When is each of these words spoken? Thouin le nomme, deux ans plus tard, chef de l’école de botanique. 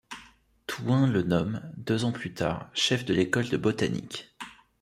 Thouin 0.65 1.05
le 1.05 1.21
nomme, 1.21 1.61
deux 1.77 2.05
ans 2.05 2.11
plus 2.11 2.33
tard, 2.33 2.71
chef 2.73 3.05
de 3.05 3.13
l’école 3.13 3.49
de 3.49 3.57
botanique. 3.57 4.35